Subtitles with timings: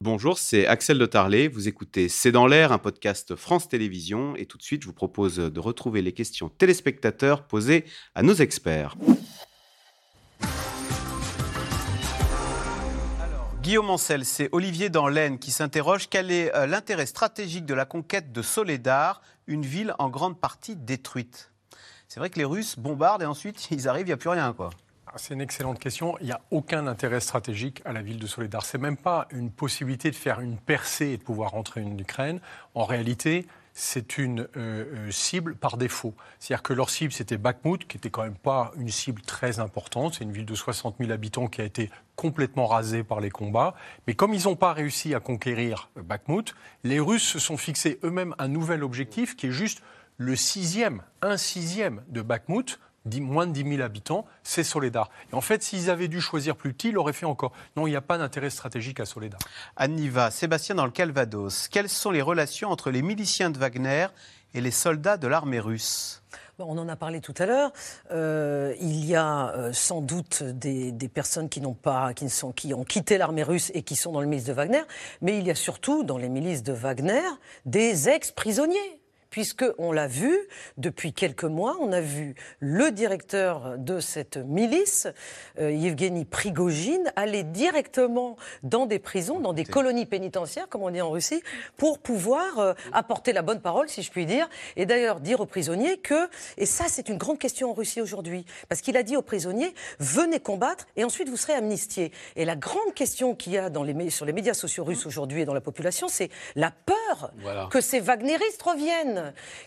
[0.00, 1.48] Bonjour, c'est Axel de Tarlet.
[1.48, 4.36] Vous écoutez C'est dans l'air, un podcast France Télévisions.
[4.36, 8.34] Et tout de suite, je vous propose de retrouver les questions téléspectateurs posées à nos
[8.34, 8.94] experts.
[13.60, 17.84] Guillaume Ancel, c'est Olivier dans l'Aisne qui s'interroge quel est euh, l'intérêt stratégique de la
[17.84, 21.50] conquête de Soledar, une ville en grande partie détruite?
[22.06, 24.52] C'est vrai que les Russes bombardent et ensuite ils arrivent, il n'y a plus rien.
[24.52, 24.70] quoi.
[25.16, 26.16] C'est une excellente question.
[26.20, 28.64] Il n'y a aucun intérêt stratégique à la ville de Soledar.
[28.64, 31.96] Ce n'est même pas une possibilité de faire une percée et de pouvoir rentrer en
[31.96, 32.40] Ukraine.
[32.74, 36.14] En réalité, c'est une euh, euh, cible par défaut.
[36.40, 40.14] C'est-à-dire que leur cible, c'était Bakhmut, qui n'était quand même pas une cible très importante.
[40.14, 43.74] C'est une ville de 60 000 habitants qui a été complètement rasée par les combats.
[44.06, 48.34] Mais comme ils n'ont pas réussi à conquérir Bakhmut, les Russes se sont fixés eux-mêmes
[48.38, 49.80] un nouvel objectif qui est juste
[50.16, 52.80] le sixième, un sixième de Bakhmut
[53.20, 55.10] moins de 10 000 habitants, c'est Soledar.
[55.32, 57.52] Et en fait, s'ils avaient dû choisir plus petit, ils l'auraient fait encore.
[57.76, 59.38] Non, il n'y a pas d'intérêt stratégique à Soledar.
[59.76, 64.06] Anniva, Sébastien dans le Calvados, quelles sont les relations entre les miliciens de Wagner
[64.54, 66.22] et les soldats de l'armée russe?
[66.60, 67.72] On en a parlé tout à l'heure.
[68.10, 72.74] Euh, il y a euh, sans doute des, personnes qui n'ont pas, qui, sont, qui
[72.74, 74.82] ont quitté l'armée russe et qui sont dans les milices de Wagner,
[75.20, 77.22] mais il y a surtout dans les milices de Wagner
[77.64, 80.36] des ex-prisonniers puisque on l'a vu
[80.76, 85.06] depuis quelques mois, on a vu le directeur de cette milice,
[85.58, 91.00] euh, Yevgeny Prigogine, aller directement dans des prisons, dans des colonies pénitentiaires, comme on dit
[91.00, 91.42] en Russie,
[91.76, 95.46] pour pouvoir euh, apporter la bonne parole, si je puis dire, et d'ailleurs dire aux
[95.46, 99.16] prisonniers que, et ça c'est une grande question en Russie aujourd'hui, parce qu'il a dit
[99.16, 102.12] aux prisonniers, venez combattre et ensuite vous serez amnistiés.
[102.36, 105.42] Et la grande question qu'il y a dans les, sur les médias sociaux russes aujourd'hui
[105.42, 107.32] et dans la population, c'est la peur
[107.70, 109.17] que ces wagneristes reviennent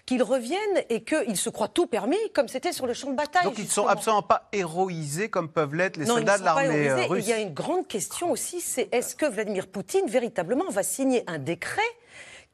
[0.05, 3.43] qu'ils reviennent et qu'ils se croient tout permis, comme c'était sur le champ de bataille.
[3.43, 7.05] Donc ils ne sont absolument pas héroïsés comme peuvent l'être les soldats de l'armée euh,
[7.07, 7.25] russe.
[7.25, 11.23] Il y a une grande question aussi, c'est est-ce que Vladimir Poutine véritablement va signer
[11.27, 11.81] un décret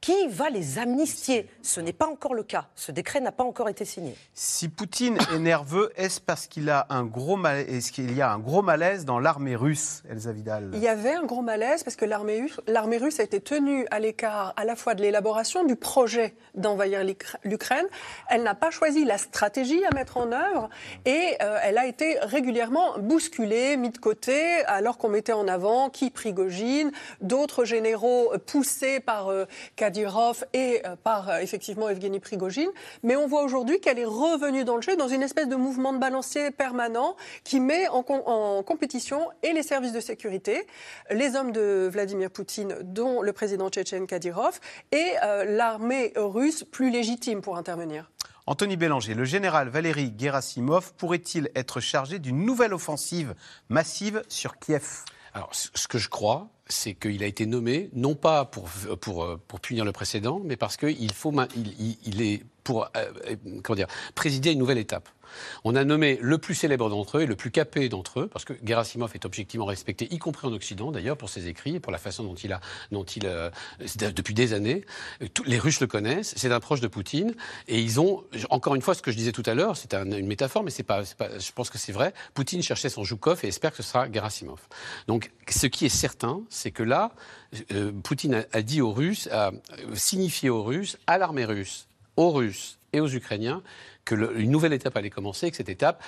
[0.00, 1.48] qui va les amnistier?
[1.62, 2.68] Ce n'est pas encore le cas.
[2.74, 4.16] Ce décret n'a pas encore été signé.
[4.32, 7.58] Si Poutine est nerveux, est-ce parce qu'il a un gros mal...
[7.58, 10.70] est-ce qu'il y a un gros malaise dans l'armée russe, Elsa Vidal?
[10.74, 13.86] Il y avait un gros malaise parce que l'armée russe, l'armée russe a été tenue
[13.90, 17.02] à l'écart à la fois de l'élaboration du projet d'envahir
[17.44, 17.86] l'Ukraine.
[18.30, 20.68] Elle n'a pas choisi la stratégie à mettre en œuvre
[21.04, 25.90] et euh, elle a été régulièrement bousculée, mise de côté, alors qu'on mettait en avant
[25.90, 29.46] qui Prigogine, d'autres généraux poussés par euh,
[29.88, 32.68] Kadyrov et euh, par euh, effectivement Evgeny Prigogine.
[33.02, 35.94] Mais on voit aujourd'hui qu'elle est revenue dans le jeu dans une espèce de mouvement
[35.94, 38.02] de balancier permanent qui met en,
[38.62, 40.66] compétition et les services de sécurité,
[41.10, 44.60] les hommes de Vladimir Poutine, dont le président tchétchène Kadyrov,
[44.92, 48.10] et euh, l'armée russe plus légitime pour intervenir.
[48.46, 53.34] Anthony Bélanger, le général Valéry Gerasimov pourrait-il être chargé d'une nouvelle offensive
[53.70, 55.04] massive sur Kiev?
[55.32, 58.68] Alors, ce que je crois, c'est qu'il a été nommé, non pas pour,
[59.00, 62.88] pour, pour punir le précédent, mais parce qu'il faut, il, il, est pour euh,
[63.30, 65.08] euh, comment dire, présider une nouvelle étape.
[65.64, 68.44] On a nommé le plus célèbre d'entre eux et le plus capé d'entre eux, parce
[68.44, 71.92] que Gerasimov est objectivement respecté, y compris en Occident d'ailleurs, pour ses écrits et pour
[71.92, 72.60] la façon dont il a,
[72.92, 73.50] euh,
[74.12, 74.84] depuis des années,
[75.46, 77.34] les Russes le connaissent, c'est un proche de Poutine,
[77.68, 80.26] et ils ont, encore une fois, ce que je disais tout à l'heure, c'est une
[80.26, 82.12] métaphore, mais je pense que c'est vrai.
[82.34, 84.60] Poutine cherchait son Joukov et espère que ce sera Gerasimov.
[85.06, 87.12] Donc, ce qui est certain, c'est que là,
[88.02, 89.52] Poutine a, dit aux Russes, a
[89.94, 91.87] signifié aux Russes, à l'armée russe,
[92.18, 93.62] aux Russes et aux Ukrainiens,
[94.04, 96.02] que une nouvelle étape allait commencer, et que cette étape,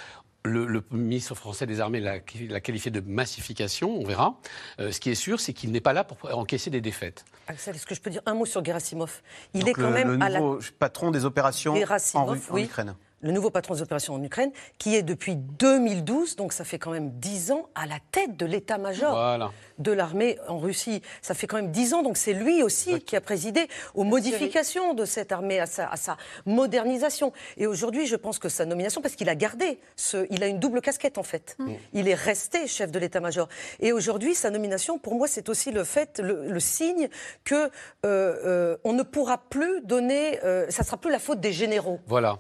[0.45, 2.21] le, ministre français des Armées l'a
[2.61, 4.39] qualifié de massification, on verra.
[4.81, 7.25] Euh, ce qui est sûr, c'est qu'il n'est pas là pour encaisser des défaites.
[7.47, 9.21] Axel, est-ce que je peux dire un mot sur Gerasimov?
[9.55, 11.75] Il est quand même le nouveau patron des opérations
[12.15, 16.53] en, en Ukraine le nouveau patron des opérations en Ukraine, qui est depuis 2012, donc
[16.53, 21.03] ça fait quand même 10 ans, à la tête de l'état-major de l'armée en Russie.
[21.23, 24.95] Ça fait quand même 10 ans, donc c'est lui aussi qui a présidé aux modifications
[24.95, 26.17] de cette armée, à sa, à sa
[26.47, 27.33] modernisation.
[27.57, 30.59] Et aujourd'hui, je pense que sa nomination, parce qu'il a gardé, ce, il a une
[30.59, 31.57] double casquette en fait.
[31.59, 31.73] Mm.
[31.93, 33.49] Il est resté chef de l'état-major.
[33.81, 37.09] Et aujourd'hui, sa nomination, pour moi, c'est aussi le fait, le, signe
[37.45, 37.69] que euh,
[38.05, 42.01] euh, on ne pourra plus donner, euh, ça sera plus la faute des généraux.
[42.07, 42.39] Voilà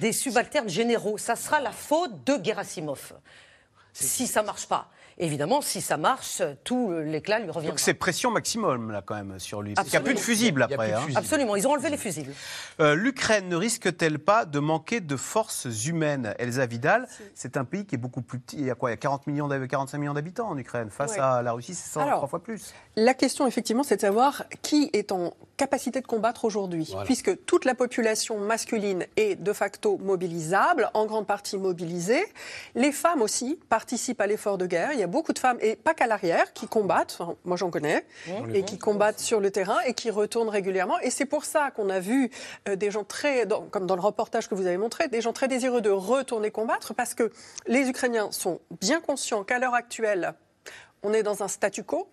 [0.00, 1.18] des subalternes généraux.
[1.18, 3.12] Ça sera la faute de Gerasimov.
[3.92, 4.90] Si ça marche pas.
[5.16, 7.68] Évidemment, si ça marche, tout l'éclat lui revient.
[7.68, 9.74] Donc c'est pression maximum là quand même sur lui.
[9.78, 10.92] Il n'y a plus de fusibles après.
[10.92, 11.06] Hein.
[11.14, 12.32] Absolument, ils ont enlevé les fusibles.
[12.80, 16.34] Euh, L'Ukraine ne risque-t-elle pas de manquer de forces humaines?
[16.38, 18.56] Elsa Vidal, c'est un pays qui est beaucoup plus petit.
[18.58, 18.90] Il y a quoi?
[18.90, 20.90] Il y a 40 millions 45 millions d'habitants en Ukraine.
[20.90, 22.74] Face à la Russie, c'est trois fois plus.
[22.96, 27.64] La question effectivement, c'est de savoir qui est en capacité de combattre aujourd'hui, puisque toute
[27.64, 32.24] la population masculine est de facto mobilisable, en grande partie mobilisée.
[32.74, 34.92] Les femmes aussi participent à l'effort de guerre.
[34.92, 38.04] Il y a beaucoup de femmes, et pas qu'à l'arrière, qui combattent, moi j'en connais,
[38.52, 40.98] et qui combattent sur le terrain et qui retournent régulièrement.
[41.00, 42.30] Et c'est pour ça qu'on a vu
[42.68, 45.48] euh, des gens très, comme dans le reportage que vous avez montré, des gens très
[45.48, 47.30] désireux de retourner combattre, parce que
[47.66, 50.34] les Ukrainiens sont bien conscients qu'à l'heure actuelle,
[51.02, 52.08] on est dans un statu quo,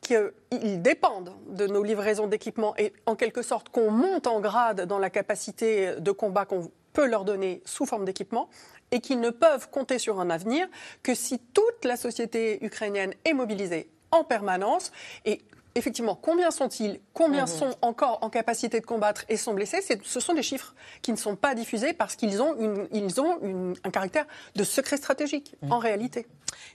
[0.00, 4.98] qu'ils dépendent de nos livraisons d'équipements et en quelque sorte qu'on monte en grade dans
[4.98, 8.48] la capacité de combat qu'on peut leur donner sous forme d'équipement
[8.90, 10.66] et qu'ils ne peuvent compter sur un avenir
[11.02, 14.90] que si toute la société ukrainienne est mobilisée en permanence
[15.24, 15.42] et
[15.74, 17.48] effectivement, combien sont-ils Combien mhm.
[17.48, 21.16] sont encore en capacité de combattre et sont blessés Ce sont des chiffres qui ne
[21.16, 24.26] sont pas diffusés parce qu'ils ont, ils ont un caractère
[24.56, 25.72] de secret stratégique, mhm.
[25.72, 26.26] en réalité.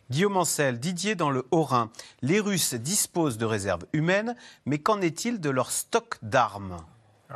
[0.10, 1.90] Guillaume Ancel, Didier dans le Haut-Rhin.
[2.22, 6.78] Les Russes disposent de réserves humaines, mais qu'en est-il de leur stock d'armes?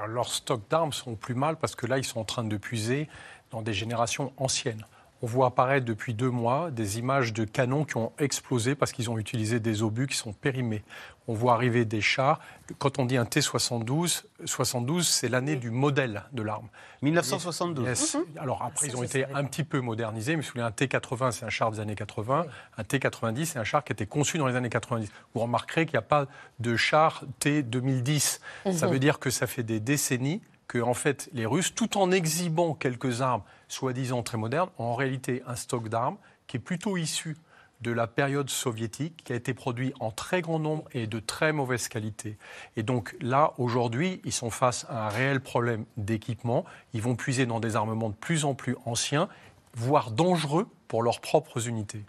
[0.07, 3.09] Leurs stocks d'armes sont plus mal parce que là, ils sont en train de puiser
[3.51, 4.85] dans des générations anciennes.
[5.21, 9.09] On voit apparaître depuis deux mois des images de canons qui ont explosé parce qu'ils
[9.09, 10.83] ont utilisé des obus qui sont périmés.
[11.27, 12.39] On voit arriver des chars.
[12.79, 16.67] Quand on dit un T-72, 72, c'est l'année du modèle de l'arme.
[17.01, 18.15] 1972.
[18.15, 18.23] Mhm.
[18.39, 20.37] Alors après, ils ont été un petit peu modernisés.
[20.37, 22.45] Mais vous un T-80, c'est un char des années 80.
[22.77, 25.11] Un T-90, c'est un char qui a été conçu dans les années 90.
[25.33, 26.27] Vous remarquerez qu'il n'y a pas
[26.59, 28.39] de char T-2010.
[28.71, 28.93] Ça mhm.
[28.93, 32.75] veut dire que ça fait des décennies que en fait, les Russes, tout en exhibant
[32.75, 36.17] quelques armes soi-disant très modernes, ont en réalité un stock d'armes
[36.47, 37.35] qui est plutôt issu
[37.81, 41.53] de la période soviétique, qui a été produit en très grand nombre et de très
[41.53, 42.37] mauvaise qualité.
[42.77, 46.65] Et donc là, aujourd'hui, ils sont face à un réel problème d'équipement.
[46.93, 49.27] Ils vont puiser dans des armements de plus en plus anciens,
[49.73, 52.03] voire dangereux pour leurs propres unités.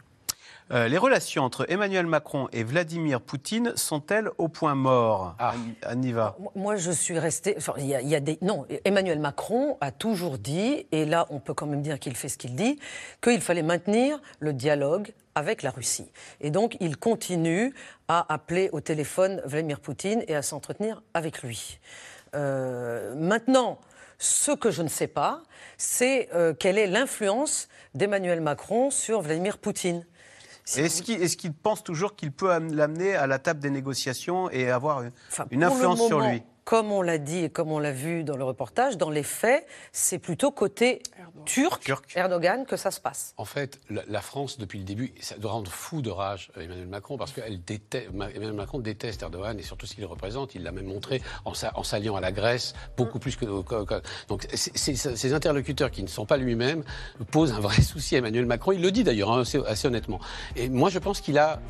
[0.73, 5.35] Euh, les relations entre Emmanuel Macron et Vladimir Poutine sont-elles au point mort?
[5.39, 5.55] Ah.
[5.83, 7.57] Aniva Moi, je suis restée.
[7.79, 8.39] il y, a des.
[8.41, 12.29] Non, Emmanuel Macron a toujours dit, et là, on peut quand même dire qu'il fait
[12.29, 12.79] ce qu'il dit,
[13.21, 16.11] qu'il fallait maintenir le dialogue avec la Russie.
[16.41, 17.75] Et donc, il continue
[18.09, 21.81] à appeler au téléphone Vladimir Poutine et à s'entretenir avec lui.
[22.35, 23.79] Euh, maintenant,
[24.19, 25.43] ce que je ne sais pas,
[25.79, 30.05] c'est euh, quelle est l'influence d'Emmanuel Macron sur Vladimir Poutine.
[30.77, 35.03] Est-ce qu'il pense toujours qu'il peut l'amener à la table des négociations et avoir
[35.51, 36.43] une, influence sur lui?
[36.65, 39.67] Comme on l'a dit et comme on l'a vu dans le reportage, dans les faits,
[39.93, 41.03] c'est plutôt côté
[41.45, 43.35] turc, Erdogan, que ça se passe.
[43.37, 47.17] En fait, la, France, depuis le début, ça doit rendre fou de rage Emmanuel Macron,
[47.17, 50.55] parce que Emmanuel Macron déteste Erdogan et surtout ce qu'il représente.
[50.55, 53.47] Il l'a même montré en, s'alliant à la Grèce, beaucoup plus que.
[54.29, 56.85] donc, ces interlocuteurs qui ne sont pas lui-même
[57.31, 58.73] posent un vrai souci à Emmanuel Macron.
[58.73, 60.21] Il le dit d'ailleurs hein, assez honnêtement.
[60.57, 61.61] Et moi, je pense qu'il a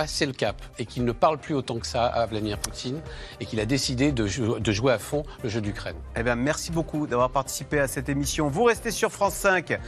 [0.00, 3.02] passé le cap et qu'il ne parle plus autant que ça à Vladimir Poutine
[3.38, 5.96] et qu'il a décidé de, jouer à fond le jeu d'Ukraine.
[6.16, 8.48] Eh bien, merci beaucoup d'avoir participé à cette émission.
[8.48, 9.78] Vous restez sur France 5.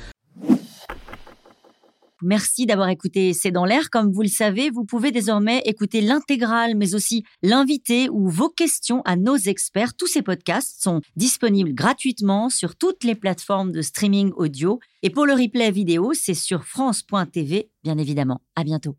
[2.20, 3.88] Merci d'avoir écouté C'est dans l'air.
[3.88, 9.00] Comme vous le savez, vous pouvez désormais écouter l'intégrale, mais aussi l'invité ou vos questions
[9.06, 9.94] à nos experts.
[9.94, 14.78] Tous ces podcasts sont disponibles gratuitement sur toutes les plateformes de streaming audio.
[15.02, 18.42] Et pour le replay vidéo, c'est sur France.tv, bien évidemment.
[18.56, 18.94] À bientôt.